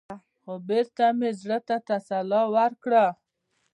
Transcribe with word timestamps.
خـو 0.41 0.53
بـېرته 0.67 1.05
مـې 1.19 1.29
زړه 1.41 1.57
تـه 1.67 1.77
تـسلا 1.87 2.41
ورکړه. 2.55 3.05